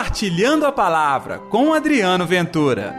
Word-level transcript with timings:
Compartilhando 0.00 0.64
a 0.64 0.72
Palavra 0.72 1.38
com 1.50 1.74
Adriano 1.74 2.26
Ventura. 2.26 2.94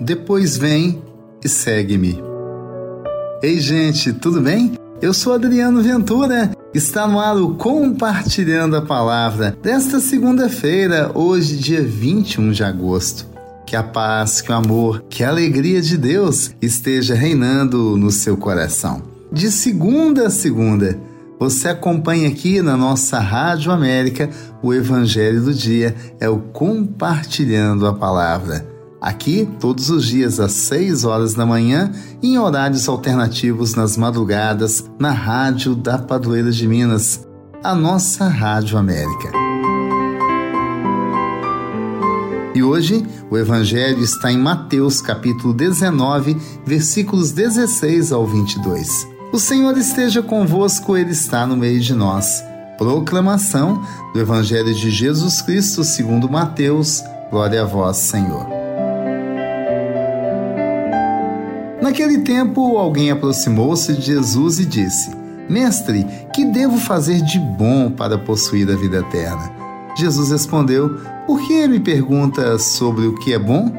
Depois 0.00 0.56
vem 0.56 1.02
e 1.44 1.48
segue-me. 1.48 2.22
Ei, 3.42 3.58
gente, 3.58 4.12
tudo 4.12 4.40
bem? 4.40 4.74
Eu 5.02 5.12
sou 5.12 5.34
Adriano 5.34 5.82
Ventura. 5.82 6.52
Está 6.72 7.08
no 7.08 7.18
ar 7.18 7.36
o 7.36 7.56
Compartilhando 7.56 8.76
a 8.76 8.82
Palavra 8.82 9.56
desta 9.60 9.98
segunda-feira, 9.98 11.10
hoje, 11.12 11.56
dia 11.56 11.82
21 11.82 12.52
de 12.52 12.62
agosto. 12.62 13.37
Que 13.68 13.76
a 13.76 13.82
paz, 13.82 14.40
que 14.40 14.50
o 14.50 14.54
amor, 14.54 15.04
que 15.10 15.22
a 15.22 15.28
alegria 15.28 15.82
de 15.82 15.98
Deus 15.98 16.52
esteja 16.58 17.14
reinando 17.14 17.98
no 17.98 18.10
seu 18.10 18.34
coração. 18.34 19.02
De 19.30 19.50
segunda 19.50 20.28
a 20.28 20.30
segunda, 20.30 20.98
você 21.38 21.68
acompanha 21.68 22.28
aqui 22.28 22.62
na 22.62 22.78
nossa 22.78 23.18
Rádio 23.18 23.70
América 23.70 24.30
o 24.62 24.72
Evangelho 24.72 25.42
do 25.42 25.52
Dia, 25.52 25.94
é 26.18 26.30
o 26.30 26.38
Compartilhando 26.38 27.86
a 27.86 27.92
Palavra. 27.92 28.66
Aqui, 29.02 29.46
todos 29.60 29.90
os 29.90 30.06
dias 30.06 30.40
às 30.40 30.52
6 30.52 31.04
horas 31.04 31.34
da 31.34 31.44
manhã, 31.44 31.92
em 32.22 32.38
horários 32.38 32.88
alternativos 32.88 33.74
nas 33.74 33.98
madrugadas, 33.98 34.82
na 34.98 35.10
Rádio 35.10 35.74
da 35.74 35.98
Padroeira 35.98 36.50
de 36.50 36.66
Minas, 36.66 37.28
a 37.62 37.74
nossa 37.74 38.28
Rádio 38.28 38.78
América. 38.78 39.47
E 42.54 42.62
hoje 42.62 43.06
o 43.30 43.36
Evangelho 43.36 44.02
está 44.02 44.32
em 44.32 44.38
Mateus 44.38 45.00
capítulo 45.00 45.52
19, 45.52 46.36
versículos 46.64 47.30
16 47.30 48.10
ao 48.10 48.26
22. 48.26 49.06
O 49.32 49.38
Senhor 49.38 49.76
esteja 49.76 50.22
convosco, 50.22 50.96
Ele 50.96 51.10
está 51.10 51.46
no 51.46 51.56
meio 51.56 51.78
de 51.80 51.94
nós. 51.94 52.42
Proclamação 52.78 53.84
do 54.14 54.20
Evangelho 54.20 54.74
de 54.74 54.90
Jesus 54.90 55.42
Cristo 55.42 55.84
segundo 55.84 56.28
Mateus. 56.30 57.02
Glória 57.30 57.62
a 57.62 57.66
vós, 57.66 57.98
Senhor. 57.98 58.46
Naquele 61.82 62.18
tempo, 62.20 62.78
alguém 62.78 63.10
aproximou-se 63.10 63.92
de 63.92 64.02
Jesus 64.02 64.58
e 64.58 64.64
disse: 64.64 65.10
Mestre, 65.48 66.06
que 66.34 66.44
devo 66.46 66.78
fazer 66.78 67.20
de 67.20 67.38
bom 67.38 67.90
para 67.90 68.18
possuir 68.18 68.70
a 68.70 68.76
vida 68.76 68.98
eterna? 68.98 69.57
Jesus 69.98 70.30
respondeu: 70.30 70.96
Por 71.26 71.40
que 71.46 71.66
me 71.66 71.80
pergunta 71.80 72.56
sobre 72.58 73.06
o 73.06 73.16
que 73.16 73.32
é 73.32 73.38
bom? 73.38 73.72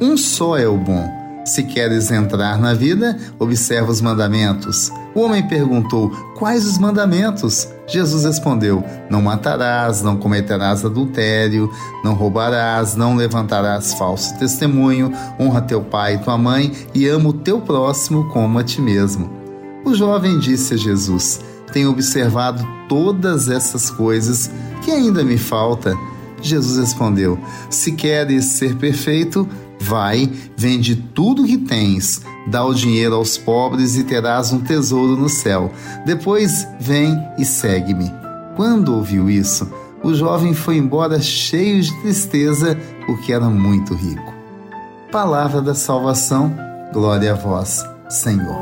Um 0.00 0.16
só 0.16 0.58
é 0.58 0.66
o 0.66 0.76
bom. 0.76 1.08
Se 1.44 1.62
queres 1.62 2.10
entrar 2.10 2.58
na 2.58 2.74
vida, 2.74 3.16
observa 3.38 3.90
os 3.90 4.00
mandamentos. 4.00 4.90
O 5.14 5.20
homem 5.20 5.46
perguntou: 5.46 6.10
Quais 6.36 6.66
os 6.66 6.76
mandamentos? 6.76 7.68
Jesus 7.86 8.24
respondeu: 8.24 8.84
Não 9.08 9.22
matarás, 9.22 10.02
não 10.02 10.16
cometerás 10.16 10.84
adultério, 10.84 11.70
não 12.02 12.14
roubarás, 12.14 12.96
não 12.96 13.14
levantarás 13.14 13.94
falso 13.94 14.36
testemunho, 14.38 15.12
honra 15.38 15.60
teu 15.62 15.82
pai 15.82 16.14
e 16.14 16.18
tua 16.18 16.36
mãe 16.36 16.72
e 16.92 17.06
ama 17.06 17.28
o 17.28 17.32
teu 17.32 17.60
próximo 17.60 18.28
como 18.30 18.58
a 18.58 18.64
ti 18.64 18.80
mesmo. 18.80 19.30
O 19.84 19.94
jovem 19.94 20.38
disse 20.38 20.74
a 20.74 20.76
Jesus: 20.76 21.40
Tenho 21.72 21.90
observado 21.90 22.66
todas 22.88 23.48
essas 23.48 23.88
coisas 23.88 24.50
que 24.90 24.96
ainda 24.96 25.22
me 25.22 25.38
falta? 25.38 25.96
Jesus 26.42 26.76
respondeu: 26.78 27.38
Se 27.70 27.92
queres 27.92 28.46
ser 28.46 28.74
perfeito, 28.74 29.48
vai, 29.80 30.28
vende 30.56 30.96
tudo 30.96 31.44
o 31.44 31.46
que 31.46 31.58
tens, 31.58 32.22
dá 32.48 32.64
o 32.64 32.74
dinheiro 32.74 33.14
aos 33.14 33.38
pobres 33.38 33.96
e 33.96 34.02
terás 34.02 34.52
um 34.52 34.58
tesouro 34.58 35.16
no 35.16 35.28
céu. 35.28 35.70
Depois 36.04 36.66
vem 36.80 37.16
e 37.38 37.44
segue-me. 37.44 38.10
Quando 38.56 38.96
ouviu 38.96 39.30
isso, 39.30 39.70
o 40.02 40.12
jovem 40.12 40.54
foi 40.54 40.76
embora 40.76 41.20
cheio 41.20 41.80
de 41.80 41.96
tristeza, 42.00 42.76
porque 43.06 43.32
era 43.32 43.48
muito 43.48 43.94
rico. 43.94 44.34
Palavra 45.12 45.62
da 45.62 45.74
salvação, 45.74 46.52
glória 46.92 47.32
a 47.32 47.36
vós, 47.36 47.84
Senhor. 48.08 48.58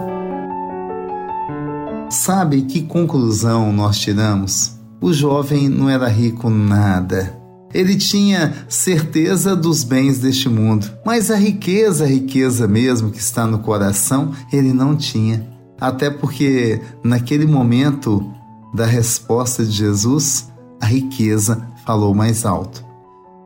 Sabe 2.11 2.63
que 2.63 2.83
conclusão 2.83 3.73
nós 3.73 3.99
tiramos? 3.99 4.78
O 5.01 5.13
jovem 5.13 5.69
não 5.69 5.89
era 5.89 6.09
rico 6.09 6.51
nada. 6.51 7.39
Ele 7.73 7.97
tinha 7.97 8.55
certeza 8.69 9.55
dos 9.55 9.85
bens 9.85 10.19
deste 10.19 10.49
mundo, 10.49 10.91
mas 11.05 11.31
a 11.31 11.37
riqueza, 11.37 12.05
a 12.05 12.09
riqueza 12.09 12.67
mesmo 12.67 13.11
que 13.11 13.19
está 13.19 13.47
no 13.47 13.59
coração, 13.59 14.33
ele 14.53 14.73
não 14.73 14.97
tinha. 14.97 15.47
Até 15.81 16.11
porque 16.11 16.81
naquele 17.05 17.47
momento 17.47 18.27
da 18.75 18.87
resposta 18.87 19.65
de 19.65 19.71
Jesus, 19.71 20.51
a 20.81 20.87
riqueza 20.87 21.69
falou 21.85 22.15
mais 22.15 22.45
alto. 22.45 22.85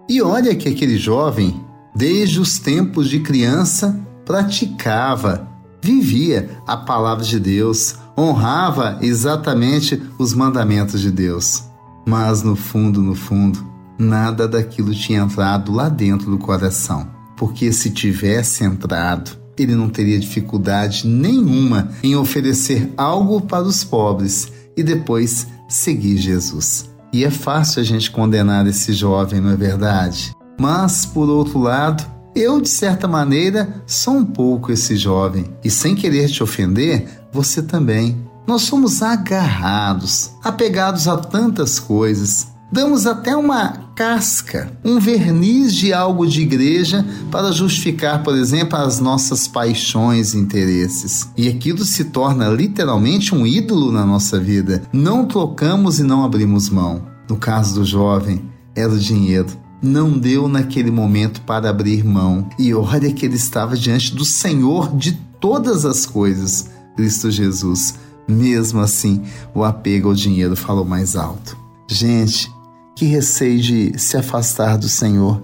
E 0.08 0.22
olha 0.22 0.54
que 0.54 0.68
aquele 0.68 0.96
jovem, 0.96 1.60
desde 1.94 2.40
os 2.40 2.58
tempos 2.58 3.08
de 3.08 3.20
criança, 3.20 4.00
praticava, 4.24 5.48
vivia 5.82 6.50
a 6.66 6.76
palavra 6.76 7.24
de 7.24 7.38
Deus, 7.38 7.96
honrava 8.16 8.98
exatamente 9.00 10.02
os 10.18 10.34
mandamentos 10.34 11.00
de 11.00 11.10
Deus. 11.10 11.64
Mas 12.06 12.42
no 12.42 12.56
fundo, 12.56 13.00
no 13.00 13.14
fundo, 13.14 13.64
nada 13.98 14.48
daquilo 14.48 14.94
tinha 14.94 15.20
entrado 15.20 15.72
lá 15.72 15.88
dentro 15.88 16.30
do 16.30 16.38
coração. 16.38 17.08
Porque 17.36 17.72
se 17.72 17.90
tivesse 17.90 18.64
entrado, 18.64 19.36
ele 19.56 19.74
não 19.74 19.88
teria 19.88 20.18
dificuldade 20.18 21.06
nenhuma 21.06 21.90
em 22.02 22.16
oferecer 22.16 22.92
algo 22.96 23.40
para 23.40 23.64
os 23.64 23.84
pobres 23.84 24.52
e 24.76 24.82
depois 24.82 25.46
seguir 25.68 26.16
Jesus. 26.16 26.90
E 27.12 27.24
é 27.24 27.30
fácil 27.30 27.80
a 27.80 27.84
gente 27.84 28.10
condenar 28.10 28.66
esse 28.66 28.92
jovem, 28.92 29.40
não 29.40 29.50
é 29.50 29.56
verdade? 29.56 30.34
Mas, 30.58 31.04
por 31.04 31.28
outro 31.28 31.58
lado, 31.58 32.04
eu, 32.34 32.60
de 32.60 32.68
certa 32.68 33.06
maneira, 33.06 33.82
sou 33.86 34.14
um 34.14 34.24
pouco 34.24 34.72
esse 34.72 34.96
jovem. 34.96 35.44
E 35.62 35.70
sem 35.70 35.94
querer 35.94 36.28
te 36.28 36.42
ofender, 36.42 37.06
você 37.32 37.62
também. 37.62 38.16
Nós 38.46 38.62
somos 38.62 39.02
agarrados, 39.02 40.32
apegados 40.42 41.06
a 41.06 41.16
tantas 41.16 41.78
coisas. 41.78 42.48
Damos 42.72 43.06
até 43.06 43.36
uma 43.36 43.90
casca, 43.94 44.72
um 44.82 44.98
verniz 44.98 45.74
de 45.74 45.92
algo 45.92 46.26
de 46.26 46.40
igreja 46.40 47.04
para 47.30 47.52
justificar, 47.52 48.22
por 48.22 48.34
exemplo, 48.34 48.78
as 48.78 48.98
nossas 48.98 49.46
paixões 49.46 50.32
e 50.32 50.38
interesses. 50.38 51.28
E 51.36 51.48
aquilo 51.48 51.84
se 51.84 52.04
torna 52.06 52.48
literalmente 52.48 53.34
um 53.34 53.46
ídolo 53.46 53.92
na 53.92 54.06
nossa 54.06 54.40
vida. 54.40 54.82
Não 54.90 55.26
trocamos 55.26 55.98
e 55.98 56.02
não 56.02 56.24
abrimos 56.24 56.70
mão. 56.70 57.02
No 57.28 57.36
caso 57.36 57.74
do 57.74 57.84
jovem, 57.84 58.42
era 58.74 58.90
o 58.90 58.98
dinheiro 58.98 59.62
não 59.82 60.16
deu 60.16 60.46
naquele 60.46 60.90
momento 60.90 61.40
para 61.42 61.68
abrir 61.68 62.04
mão. 62.04 62.48
E 62.58 62.72
olha 62.72 63.12
que 63.12 63.26
ele 63.26 63.36
estava 63.36 63.76
diante 63.76 64.14
do 64.14 64.24
Senhor 64.24 64.96
de 64.96 65.12
todas 65.40 65.84
as 65.84 66.06
coisas, 66.06 66.70
Cristo 66.96 67.30
Jesus. 67.30 67.96
Mesmo 68.28 68.80
assim, 68.80 69.22
o 69.52 69.64
apego 69.64 70.08
ao 70.08 70.14
dinheiro 70.14 70.54
falou 70.54 70.84
mais 70.84 71.16
alto. 71.16 71.56
Gente, 71.88 72.50
que 72.94 73.04
receio 73.04 73.60
de 73.60 73.98
se 73.98 74.16
afastar 74.16 74.78
do 74.78 74.88
Senhor. 74.88 75.42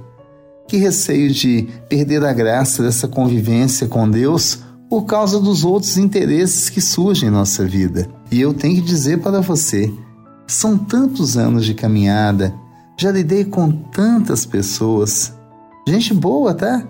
Que 0.68 0.76
receio 0.76 1.30
de 1.30 1.66
perder 1.88 2.24
a 2.24 2.32
graça 2.32 2.82
dessa 2.82 3.08
convivência 3.08 3.88
com 3.88 4.08
Deus 4.08 4.60
por 4.88 5.02
causa 5.02 5.40
dos 5.40 5.64
outros 5.64 5.96
interesses 5.98 6.70
que 6.70 6.80
surgem 6.80 7.28
em 7.28 7.32
nossa 7.32 7.64
vida. 7.66 8.08
E 8.30 8.40
eu 8.40 8.54
tenho 8.54 8.76
que 8.76 8.82
dizer 8.82 9.20
para 9.20 9.40
você: 9.40 9.92
são 10.46 10.78
tantos 10.78 11.36
anos 11.36 11.64
de 11.64 11.74
caminhada, 11.74 12.54
já 12.98 13.12
lidei 13.12 13.44
com 13.44 13.70
tantas 13.70 14.44
pessoas, 14.44 15.32
gente 15.86 16.12
boa, 16.12 16.52
tá? 16.52 16.82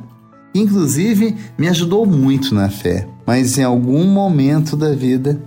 Inclusive 0.54 1.36
me 1.58 1.68
ajudou 1.68 2.06
muito 2.06 2.54
na 2.54 2.70
fé, 2.70 3.06
mas 3.26 3.58
em 3.58 3.62
algum 3.62 4.04
momento 4.04 4.74
da 4.74 4.94
vida, 4.94 5.40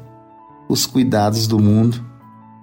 os 0.69 0.85
cuidados 0.85 1.47
do 1.47 1.59
mundo 1.59 2.05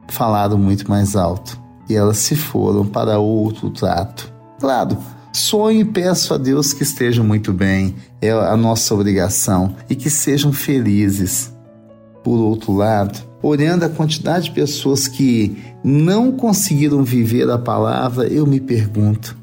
falaram 0.08 0.56
muito 0.56 0.88
mais 0.88 1.16
alto 1.16 1.60
e 1.88 1.94
elas 1.94 2.18
se 2.18 2.36
foram 2.36 2.86
para 2.86 3.18
outro 3.18 3.68
trato. 3.70 4.32
Claro, 4.60 4.96
sonho 5.32 5.80
e 5.80 5.84
peço 5.84 6.32
a 6.32 6.38
Deus 6.38 6.72
que 6.72 6.84
estejam 6.84 7.24
muito 7.24 7.52
bem, 7.52 7.96
é 8.20 8.30
a 8.30 8.56
nossa 8.56 8.94
obrigação, 8.94 9.74
e 9.88 9.96
que 9.96 10.10
sejam 10.10 10.52
felizes. 10.52 11.52
Por 12.22 12.38
outro 12.38 12.72
lado, 12.72 13.18
olhando 13.43 13.85
a 13.85 13.88
quantidade 13.88 14.46
de 14.46 14.50
pessoas 14.52 15.08
que 15.08 15.56
não 15.82 16.32
conseguiram 16.32 17.02
viver 17.02 17.49
a 17.50 17.58
palavra, 17.58 18.26
eu 18.26 18.46
me 18.46 18.61
pergunto: 18.61 19.37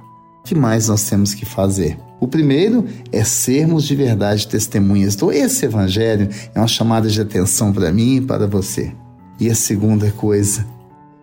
que 0.44 0.56
mais 0.56 0.88
nós 0.88 1.10
temos 1.10 1.34
que 1.34 1.46
fazer? 1.46 1.98
O 2.20 2.28
primeiro 2.28 2.86
é 3.12 3.24
sermos 3.24 3.84
de 3.84 3.96
verdade 3.96 4.48
testemunhas. 4.48 5.16
Então, 5.16 5.32
esse 5.32 5.66
evangelho 5.66 6.30
é 6.54 6.60
uma 6.60 6.68
chamada 6.68 7.10
de 7.10 7.20
atenção 7.20 7.74
para 7.74 7.92
mim 7.92 8.18
e 8.18 8.22
para 8.22 8.48
você. 8.48 8.94
E 9.40 9.50
a 9.50 9.56
segunda 9.56 10.10
coisa, 10.12 10.66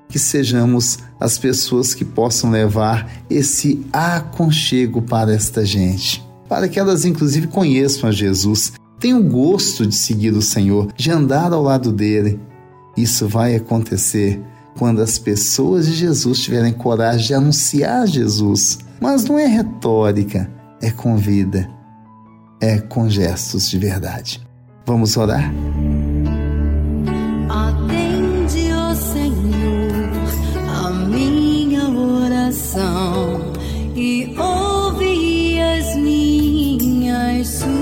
que 0.09 0.19
sejamos 0.19 0.99
as 1.19 1.39
pessoas 1.39 1.95
que 1.95 2.05
possam 2.05 2.51
levar 2.51 3.11
esse 3.31 3.85
aconchego 3.91 5.01
para 5.01 5.33
esta 5.33 5.65
gente, 5.65 6.23
para 6.47 6.69
que 6.69 6.79
elas, 6.79 7.07
inclusive, 7.07 7.47
conheçam 7.47 8.11
a 8.11 8.13
Jesus 8.13 8.75
tenho 9.03 9.21
gosto 9.21 9.85
de 9.85 9.97
seguir 9.97 10.33
o 10.33 10.41
Senhor, 10.41 10.93
de 10.97 11.11
andar 11.11 11.53
ao 11.53 11.61
lado 11.61 11.91
dele. 11.91 12.39
Isso 12.97 13.29
vai 13.29 13.57
acontecer 13.57 14.43
quando 14.79 15.01
as 15.01 15.19
pessoas 15.19 15.87
de 15.87 15.95
Jesus 15.95 16.41
tiverem 16.41 16.73
coragem 16.73 17.27
de 17.27 17.35
anunciar 17.35 18.07
Jesus. 18.07 18.79
Mas 19.01 19.25
não 19.25 19.39
é 19.39 19.47
retórica, 19.47 20.51
é 20.81 20.91
com 20.91 21.17
vida, 21.17 21.69
é 22.61 22.79
com 22.79 23.09
gestos 23.09 23.69
de 23.69 23.79
verdade. 23.79 24.41
Vamos 24.87 25.17
orar? 25.17 25.53
Atende, 27.49 28.73
ó 28.73 28.95
Senhor, 28.95 30.11
a 30.69 30.91
minha 30.91 31.89
oração 31.89 33.53
e 33.95 34.35
ouve 34.39 35.61
as 35.61 35.97
minhas 35.97 37.49
súplicas. 37.49 37.73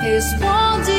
Responde-me, 0.00 0.97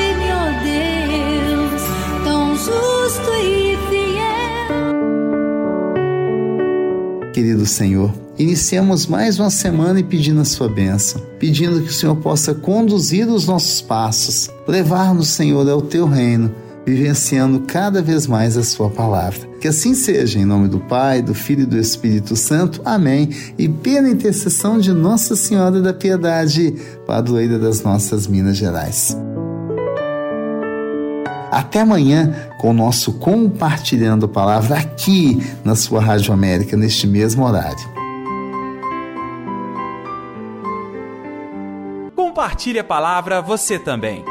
Querido 7.39 7.65
Senhor, 7.65 8.13
Iniciamos 8.37 9.05
mais 9.05 9.39
uma 9.39 9.49
semana 9.49 9.97
e 9.97 10.03
pedindo 10.03 10.41
a 10.41 10.45
sua 10.45 10.67
bênção, 10.67 11.21
pedindo 11.39 11.81
que 11.81 11.89
o 11.89 11.93
Senhor 11.93 12.17
possa 12.17 12.53
conduzir 12.53 13.29
os 13.29 13.47
nossos 13.47 13.81
passos, 13.81 14.49
levar-nos, 14.67 15.29
Senhor, 15.29 15.69
ao 15.69 15.81
teu 15.81 16.05
reino, 16.05 16.53
vivenciando 16.85 17.61
cada 17.61 18.01
vez 18.01 18.27
mais 18.27 18.57
a 18.57 18.63
sua 18.63 18.89
palavra. 18.89 19.39
Que 19.61 19.69
assim 19.69 19.93
seja, 19.93 20.37
em 20.37 20.43
nome 20.43 20.67
do 20.67 20.79
Pai, 20.79 21.21
do 21.21 21.33
Filho 21.33 21.63
e 21.63 21.65
do 21.65 21.77
Espírito 21.77 22.35
Santo. 22.35 22.81
Amém. 22.83 23.29
E 23.57 23.69
pela 23.69 24.09
intercessão 24.09 24.77
de 24.77 24.91
Nossa 24.91 25.33
Senhora 25.33 25.79
da 25.81 25.93
Piedade, 25.93 26.75
padroeira 27.07 27.57
das 27.57 27.81
nossas 27.83 28.27
Minas 28.27 28.57
Gerais. 28.57 29.15
Até 31.59 31.81
amanhã 31.81 32.49
com 32.57 32.69
o 32.69 32.73
nosso 32.73 33.19
Compartilhando 33.19 34.27
a 34.27 34.29
Palavra 34.29 34.77
aqui 34.77 35.37
na 35.61 35.75
sua 35.75 35.99
Rádio 35.99 36.33
América, 36.33 36.77
neste 36.77 37.05
mesmo 37.05 37.43
horário. 37.43 37.99
Compartilhe 42.15 42.79
a 42.79 42.83
palavra 42.83 43.41
você 43.41 43.77
também. 43.77 44.23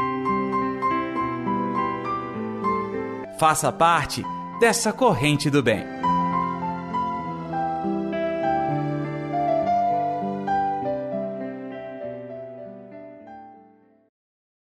Faça 3.39 3.71
parte 3.71 4.25
dessa 4.59 4.91
corrente 4.91 5.51
do 5.51 5.61
bem. 5.61 5.98